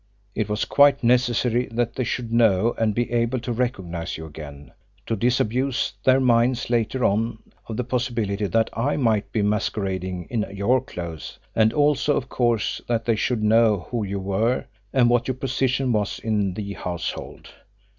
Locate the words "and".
2.79-2.95, 11.55-11.71, 14.91-15.07